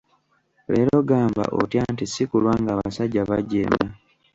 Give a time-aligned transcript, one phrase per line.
[0.71, 3.83] Leero, gamba, otya nti si kulwa ng'abasajja bajeema.